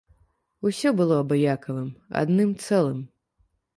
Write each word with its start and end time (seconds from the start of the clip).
Усё 0.69 0.93
было 1.01 1.15
абыякавым, 1.25 1.89
адным 2.23 2.51
цэлым. 2.67 2.99